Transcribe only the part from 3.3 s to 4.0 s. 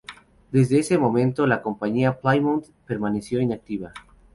inactiva.